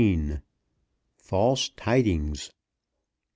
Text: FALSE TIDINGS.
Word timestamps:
FALSE 1.19 1.69
TIDINGS. 1.75 2.49